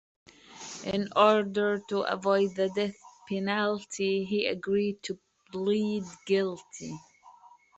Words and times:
In 0.85 1.09
order 1.15 1.77
to 1.89 1.99
avoid 2.11 2.55
the 2.55 2.69
death 2.73 2.97
penalty, 3.29 4.25
he 4.25 4.47
agreed 4.47 5.03
to 5.03 5.19
plead 5.51 6.05
guilty. 6.25 6.99